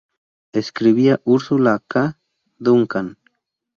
Escribía 0.53 1.21
Ursula 1.25 1.79
K. 1.87 2.17
Duncan. 2.57 3.19